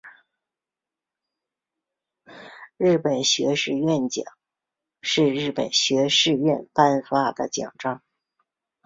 [2.77, 4.25] 日本学士院奖
[5.03, 8.01] 是日本学士院颁发的奖章。